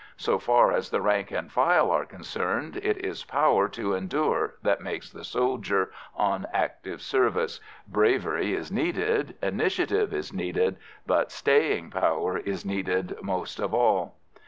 [0.17, 4.81] So far as the rank and file are concerned, it is power to endure that
[4.81, 12.39] makes the soldier on active service; bravery is needed, initiative is needed, but staying power
[12.39, 14.15] is needed most of all.